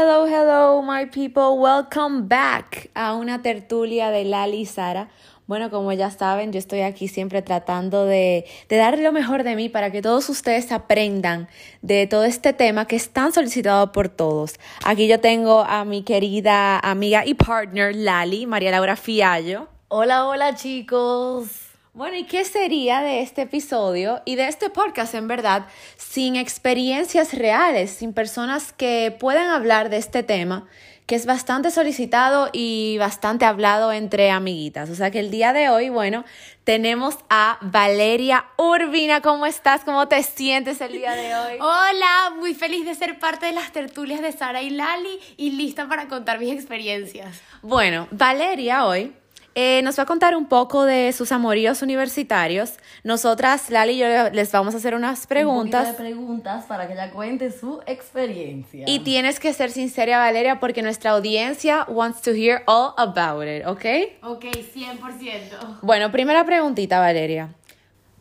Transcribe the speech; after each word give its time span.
Hello, 0.00 0.26
hello, 0.28 0.80
my 0.80 1.06
people. 1.06 1.58
Welcome 1.58 2.28
back 2.28 2.88
a 2.94 3.14
una 3.14 3.42
tertulia 3.42 4.12
de 4.12 4.24
Lali 4.24 4.58
y 4.58 4.64
Sara. 4.64 5.08
Bueno, 5.48 5.70
como 5.70 5.92
ya 5.92 6.12
saben, 6.12 6.52
yo 6.52 6.60
estoy 6.60 6.82
aquí 6.82 7.08
siempre 7.08 7.42
tratando 7.42 8.04
de, 8.04 8.46
de 8.68 8.76
dar 8.76 8.96
lo 8.96 9.10
mejor 9.10 9.42
de 9.42 9.56
mí 9.56 9.68
para 9.68 9.90
que 9.90 10.00
todos 10.00 10.28
ustedes 10.28 10.70
aprendan 10.70 11.48
de 11.82 12.06
todo 12.06 12.22
este 12.22 12.52
tema 12.52 12.86
que 12.86 12.94
es 12.94 13.10
tan 13.10 13.32
solicitado 13.32 13.90
por 13.90 14.08
todos. 14.08 14.60
Aquí 14.84 15.08
yo 15.08 15.18
tengo 15.18 15.64
a 15.64 15.84
mi 15.84 16.04
querida 16.04 16.78
amiga 16.78 17.26
y 17.26 17.34
partner 17.34 17.92
Lali, 17.96 18.46
María 18.46 18.70
Laura 18.70 18.94
Fiallo. 18.94 19.66
Hola, 19.88 20.28
hola 20.28 20.54
chicos. 20.54 21.67
Bueno, 21.98 22.16
¿y 22.16 22.22
qué 22.22 22.44
sería 22.44 23.00
de 23.00 23.22
este 23.22 23.42
episodio 23.42 24.22
y 24.24 24.36
de 24.36 24.46
este 24.46 24.70
podcast 24.70 25.14
en 25.14 25.26
verdad 25.26 25.66
sin 25.96 26.36
experiencias 26.36 27.34
reales, 27.34 27.90
sin 27.90 28.12
personas 28.12 28.72
que 28.72 29.16
puedan 29.18 29.50
hablar 29.50 29.90
de 29.90 29.96
este 29.96 30.22
tema 30.22 30.68
que 31.06 31.16
es 31.16 31.26
bastante 31.26 31.72
solicitado 31.72 32.50
y 32.52 32.98
bastante 32.98 33.46
hablado 33.46 33.90
entre 33.92 34.30
amiguitas? 34.30 34.90
O 34.90 34.94
sea 34.94 35.10
que 35.10 35.18
el 35.18 35.32
día 35.32 35.52
de 35.52 35.70
hoy, 35.70 35.88
bueno, 35.88 36.24
tenemos 36.62 37.18
a 37.30 37.58
Valeria 37.62 38.44
Urbina. 38.56 39.20
¿Cómo 39.20 39.44
estás? 39.44 39.80
¿Cómo 39.84 40.06
te 40.06 40.22
sientes 40.22 40.80
el 40.80 40.92
día 40.92 41.16
de 41.16 41.34
hoy? 41.34 41.54
Hola, 41.60 42.32
muy 42.38 42.54
feliz 42.54 42.86
de 42.86 42.94
ser 42.94 43.18
parte 43.18 43.46
de 43.46 43.52
las 43.52 43.72
tertulias 43.72 44.22
de 44.22 44.30
Sara 44.30 44.62
y 44.62 44.70
Lali 44.70 45.18
y 45.36 45.50
lista 45.50 45.88
para 45.88 46.06
contar 46.06 46.38
mis 46.38 46.52
experiencias. 46.52 47.40
Bueno, 47.60 48.06
Valeria 48.12 48.86
hoy 48.86 49.12
eh, 49.60 49.82
nos 49.82 49.98
va 49.98 50.04
a 50.04 50.06
contar 50.06 50.36
un 50.36 50.46
poco 50.46 50.84
de 50.84 51.12
sus 51.12 51.32
amoríos 51.32 51.82
universitarios. 51.82 52.74
Nosotras, 53.02 53.70
Lali 53.70 53.94
y 53.94 53.98
yo, 53.98 54.30
les 54.30 54.52
vamos 54.52 54.72
a 54.74 54.76
hacer 54.76 54.94
unas 54.94 55.26
preguntas. 55.26 55.84
Un 55.84 55.92
de 55.94 55.98
preguntas 55.98 56.64
para 56.66 56.86
que 56.86 56.92
ella 56.92 57.10
cuente 57.10 57.50
su 57.50 57.80
experiencia. 57.84 58.84
Y 58.86 59.00
tienes 59.00 59.40
que 59.40 59.52
ser 59.52 59.72
sincera, 59.72 60.18
Valeria, 60.18 60.60
porque 60.60 60.80
nuestra 60.80 61.10
audiencia 61.10 61.84
wants 61.88 62.22
to 62.22 62.30
hear 62.30 62.62
all 62.68 62.92
about 62.98 63.48
it, 63.48 63.66
¿ok? 63.66 63.84
Ok, 64.22 64.44
100%. 64.44 65.80
Bueno, 65.82 66.12
primera 66.12 66.44
preguntita, 66.44 67.00
Valeria. 67.00 67.52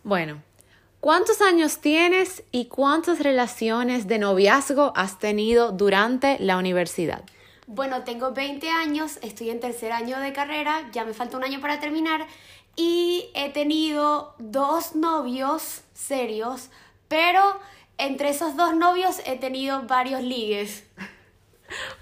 Bueno, 0.03 0.41
¿cuántos 1.01 1.41
años 1.41 1.81
tienes 1.81 2.41
y 2.51 2.65
cuántas 2.65 3.19
relaciones 3.19 4.07
de 4.07 4.17
noviazgo 4.17 4.91
has 4.95 5.19
tenido 5.19 5.71
durante 5.71 6.39
la 6.39 6.57
universidad? 6.57 7.21
Bueno, 7.69 8.03
tengo 8.05 8.31
20 8.31 8.69
años, 8.69 9.19
estoy 9.21 9.49
en 9.49 9.59
tercer 9.59 9.91
año 9.91 10.19
de 10.21 10.31
carrera, 10.31 10.89
ya 10.93 11.03
me 11.03 11.13
falta 11.13 11.35
un 11.35 11.43
año 11.43 11.59
para 11.59 11.81
terminar 11.81 12.25
y 12.77 13.29
he 13.33 13.49
tenido 13.49 14.35
dos 14.39 14.95
novios 14.95 15.81
serios, 15.93 16.69
pero 17.09 17.59
entre 17.97 18.29
esos 18.29 18.55
dos 18.55 18.73
novios 18.73 19.21
he 19.25 19.35
tenido 19.37 19.83
varios 19.83 20.21
ligues. 20.21 20.85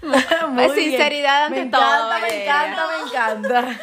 Muy 0.50 0.70
sinceridad 0.70 1.46
ante 1.46 1.64
me 1.64 1.70
todo, 1.72 1.82
encanta, 1.82 2.18
me 2.20 2.44
encanta, 2.44 2.86
me 2.86 3.02
encanta. 3.10 3.80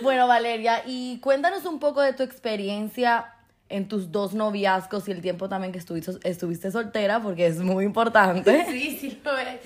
bueno, 0.00 0.28
Valeria, 0.28 0.84
y 0.86 1.18
cuéntanos 1.18 1.64
un 1.64 1.80
poco 1.80 2.02
de 2.02 2.12
tu 2.12 2.22
experiencia 2.22 3.34
en 3.68 3.88
tus 3.88 4.10
dos 4.12 4.34
noviazgos 4.34 5.08
y 5.08 5.12
el 5.12 5.20
tiempo 5.20 5.48
también 5.48 5.72
que 5.72 5.78
estuviste, 5.78 6.12
estuviste 6.24 6.70
soltera, 6.70 7.20
porque 7.20 7.46
es 7.46 7.58
muy 7.58 7.84
importante. 7.84 8.66
Sí, 8.68 8.98
sí 9.00 9.20
lo 9.24 9.36
es. 9.36 9.60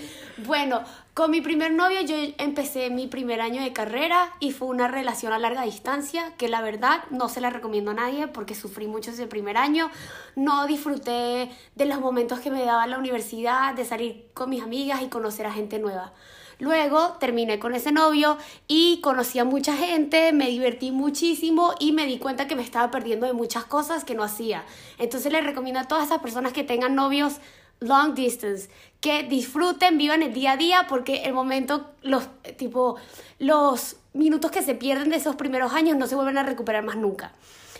Bueno, 0.47 0.83
con 1.15 1.31
mi 1.31 1.43
primer 1.43 1.73
novio 1.73 2.01
yo 2.01 2.17
empecé 2.39 2.89
mi 2.89 3.07
primer 3.07 3.43
año 3.43 3.63
de 3.63 3.75
carrera 3.75 4.35
y 4.41 4.53
fue 4.53 4.69
una 4.69 4.89
relación 4.89 5.35
a 5.35 5.39
larga 5.39 5.63
distancia 5.63 6.33
que 6.39 6.49
la 6.49 6.63
verdad 6.63 7.05
no 7.11 7.29
se 7.29 7.43
la 7.43 7.51
recomiendo 7.51 7.91
a 7.91 7.95
nadie 7.95 8.29
porque 8.29 8.55
sufrí 8.55 8.87
mucho 8.87 9.11
ese 9.11 9.27
primer 9.27 9.59
año. 9.59 9.91
No 10.37 10.67
disfruté 10.67 11.51
de 11.75 11.85
los 11.85 12.01
momentos 12.01 12.41
que 12.41 12.51
me 12.51 12.65
daba 12.65 12.87
la 12.87 12.99
universidad, 12.99 13.75
de 13.75 13.85
salir 13.85 14.31
con 14.33 14.49
mis 14.49 14.63
amigas 14.63 15.03
y 15.03 15.09
conocer 15.09 15.45
a 15.45 15.53
gente 15.53 15.79
nueva. 15.79 16.15
Luego 16.59 17.17
terminé 17.19 17.59
con 17.59 17.75
ese 17.75 17.93
novio 17.93 18.39
y 18.67 19.01
conocí 19.03 19.39
a 19.39 19.45
mucha 19.45 19.77
gente, 19.77 20.33
me 20.33 20.49
divertí 20.49 20.93
muchísimo 20.93 21.75
y 21.79 21.93
me 21.93 22.07
di 22.07 22.19
cuenta 22.19 22.47
que 22.47 22.57
me 22.57 22.63
estaba 22.63 22.91
perdiendo 22.91 23.27
de 23.27 23.33
muchas 23.33 23.65
cosas 23.65 24.05
que 24.05 24.15
no 24.15 24.23
hacía. 24.23 24.65
Entonces 24.99 25.31
les 25.31 25.45
recomiendo 25.45 25.81
a 25.81 25.89
todas 25.89 26.07
esas 26.07 26.23
personas 26.23 26.53
que 26.53 26.65
tengan 26.65 26.95
novios 26.95 27.39
long 27.83 28.15
distance, 28.15 28.69
que 29.01 29.25
disfruten, 29.25 29.99
vivan 29.99 30.23
el 30.23 30.33
día 30.33 30.53
a 30.53 30.57
día 30.57 30.87
porque 30.89 31.23
el 31.25 31.33
momento, 31.35 31.91
los, 32.03 32.27
tipo, 32.57 32.97
los 33.39 33.97
minutos 34.15 34.51
que 34.51 34.63
se 34.63 34.75
pierden 34.75 35.11
de 35.11 35.17
esos 35.17 35.37
primeros 35.37 35.73
años 35.73 35.97
no 35.97 36.07
se 36.07 36.15
vuelven 36.15 36.39
a 36.39 36.43
recuperar 36.43 36.85
más 36.85 36.97
nunca. 36.97 37.33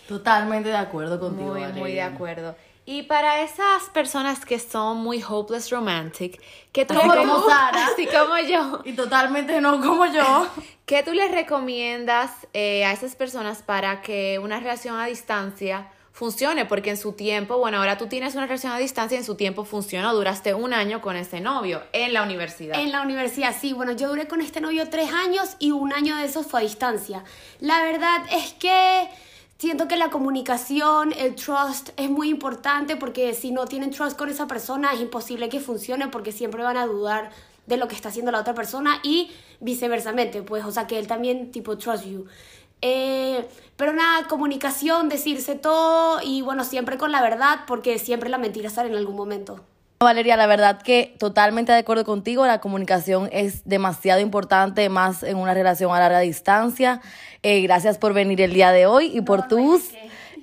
Totalmente 0.09 0.69
de 0.71 0.77
acuerdo 0.77 1.21
contigo, 1.21 1.51
Muy, 1.51 1.61
muy 1.61 1.69
de 1.73 1.81
Valeria. 1.81 2.07
acuerdo. 2.07 2.57
Y 2.85 3.03
para 3.05 3.43
esas 3.43 3.85
personas 3.95 4.45
que 4.45 4.59
son 4.59 4.99
muy 4.99 5.23
hopeless 5.23 5.71
romantic, 5.71 6.41
que 6.73 6.85
tú 6.85 6.95
Así 6.95 7.09
le- 7.09 7.15
como 7.17 7.41
Sara. 7.49 7.87
así 7.87 8.07
como 8.07 8.37
yo, 8.39 8.81
Y 8.85 8.95
totalmente 8.95 9.61
no 9.61 9.81
como 9.81 10.07
yo. 10.07 10.49
¿qué 10.87 11.05
tú 11.05 11.13
les 11.13 11.31
recomiendas 11.31 12.33
eh, 12.53 12.85
a 12.85 12.93
esas 12.93 13.15
personas 13.15 13.63
para 13.63 14.03
que 14.03 14.41
una 14.41 14.59
relación 14.59 14.99
a 14.99 15.07
distancia 15.07 15.89
funcione? 16.13 16.67
Porque 16.67 16.91
en 16.91 16.97
su 16.97 17.13
tiempo, 17.13 17.59
bueno, 17.59 17.79
ahora 17.79 17.99
tú 17.99 18.07
tienes 18.07 18.35
una 18.35 18.47
relación 18.47 18.73
a 18.73 18.79
distancia 18.79 19.17
y 19.17 19.19
en 19.19 19.25
su 19.25 19.35
tiempo 19.35 19.65
funcionó, 19.65 20.15
duraste 20.15 20.55
un 20.55 20.73
año 20.73 21.01
con 21.01 21.17
ese 21.17 21.41
novio 21.41 21.83
en 21.93 22.13
la 22.13 22.23
universidad. 22.23 22.79
En 22.79 22.93
la 22.93 23.03
universidad, 23.03 23.55
sí. 23.59 23.73
Bueno, 23.73 23.93
yo 23.93 24.09
duré 24.09 24.29
con 24.29 24.41
este 24.41 24.61
novio 24.61 24.89
tres 24.89 25.11
años 25.13 25.57
y 25.59 25.73
un 25.73 25.93
año 25.93 26.17
de 26.17 26.27
esos 26.27 26.47
fue 26.47 26.61
a 26.61 26.63
distancia. 26.63 27.25
La 27.61 27.83
verdad 27.83 28.23
es 28.31 28.53
que 28.53 29.09
siento 29.59 29.89
que 29.89 29.97
la 29.97 30.11
comunicación, 30.11 31.13
el 31.17 31.35
trust 31.35 31.91
es 31.97 32.11
muy 32.11 32.29
importante 32.29 32.97
porque 32.97 33.35
si 33.35 33.51
no 33.51 33.67
tienen 33.67 33.91
trust 33.91 34.17
con 34.17 34.29
esa 34.29 34.47
persona 34.47 34.93
es 34.93 35.01
imposible 35.01 35.49
que 35.49 35.61
funcione 35.61 36.09
porque 36.09 36.33
siempre 36.33 36.63
van 36.63 36.77
a 36.77 36.87
dudar 36.87 37.31
de 37.67 37.77
lo 37.77 37.89
que 37.89 37.95
está 37.95 38.09
haciendo 38.09 38.33
la 38.33 38.41
otra 38.41 38.55
persona 38.55 38.99
y 39.03 39.31
viceversamente, 39.61 40.43
pues, 40.43 40.65
o 40.65 40.73
sea, 40.73 40.87
que 40.87 40.99
él 40.99 41.07
también 41.07 41.53
tipo 41.53 41.79
trust 41.79 42.05
you. 42.05 42.27
Eh, 42.83 43.47
pero 43.77 43.93
nada, 43.93 44.29
comunicación, 44.29 45.09
decirse 45.09 45.55
todo 45.55 46.21
y 46.23 46.43
bueno, 46.43 46.65
siempre 46.65 46.99
con 46.99 47.11
la 47.13 47.23
verdad 47.23 47.61
porque 47.67 47.99
siempre 47.99 48.29
la 48.29 48.39
mentira 48.39 48.71
sale 48.71 48.91
en 48.91 48.97
algún 48.97 49.17
momento. 49.17 49.61
Valeria, 50.01 50.37
la 50.37 50.47
verdad 50.47 50.83
que 50.83 51.15
totalmente 51.19 51.73
de 51.73 51.79
acuerdo 51.79 52.05
contigo, 52.05 52.45
la 52.45 52.61
comunicación 52.61 53.29
es 53.33 53.63
demasiado 53.65 54.21
importante, 54.21 54.89
más 54.89 55.23
en 55.23 55.37
una 55.37 55.55
relación 55.55 55.95
a 55.95 56.01
larga 56.01 56.21
distancia. 56.21 57.01
Eh, 57.43 57.61
gracias 57.63 57.99
por 57.99 58.13
venir 58.13 58.41
el 58.41 58.53
día 58.53 58.73
de 58.73 58.87
hoy 58.87 59.17
y 59.17 59.21
por 59.21 59.47
tus 59.47 59.91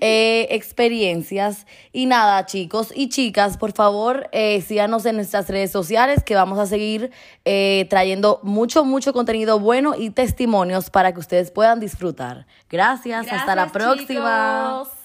eh, 0.01 0.47
experiencias. 0.51 1.65
Y 1.91 2.05
nada, 2.05 2.45
chicos 2.45 2.91
y 2.95 3.09
chicas, 3.09 3.57
por 3.57 3.71
favor, 3.71 4.29
eh, 4.31 4.61
síganos 4.61 5.05
en 5.05 5.15
nuestras 5.15 5.49
redes 5.49 5.71
sociales 5.71 6.23
que 6.23 6.35
vamos 6.35 6.59
a 6.59 6.65
seguir 6.65 7.11
eh, 7.45 7.87
trayendo 7.89 8.39
mucho, 8.43 8.85
mucho 8.85 9.13
contenido 9.13 9.59
bueno 9.59 9.93
y 9.97 10.11
testimonios 10.11 10.89
para 10.89 11.13
que 11.13 11.19
ustedes 11.19 11.51
puedan 11.51 11.79
disfrutar. 11.79 12.45
Gracias, 12.69 13.27
hasta 13.31 13.55
la 13.55 13.71
próxima. 13.71 14.83
chicos. 14.83 14.98